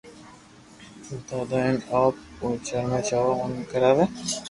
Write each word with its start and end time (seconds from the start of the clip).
دآدا 1.27 1.57
ھين 1.65 1.77
آپ 2.01 2.15
او 2.41 2.47
چاور 2.67 2.99
جي 3.07 3.13
اووہ 3.19 3.47
ني 3.53 3.63
کراوي 3.71 4.05